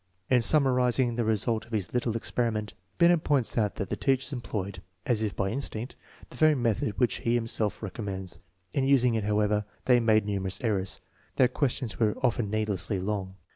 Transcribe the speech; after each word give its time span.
In 0.31 0.41
summarizing 0.41 1.13
the 1.13 1.23
result 1.23 1.65
of 1.65 1.73
his 1.73 1.93
little 1.93 2.15
experiment, 2.17 2.73
Binet 2.97 3.23
points 3.23 3.55
out 3.55 3.75
that 3.75 3.89
the 3.89 3.95
teachers 3.95 4.33
employed, 4.33 4.81
as 5.05 5.21
if 5.21 5.35
by 5.35 5.51
instinct, 5.51 5.95
the 6.31 6.37
very 6.37 6.55
method 6.55 6.97
which 6.97 7.17
he 7.17 7.35
himself 7.35 7.83
recommends. 7.83 8.39
In 8.73 8.87
using 8.87 9.13
it, 9.13 9.25
however, 9.25 9.63
they 9.85 9.99
made 9.99 10.25
numerous 10.25 10.59
errors. 10.61 11.01
Their 11.35 11.49
questions 11.49 11.99
were 11.99 12.15
often 12.23 12.49
needlessly 12.49 12.99
long. 12.99 13.35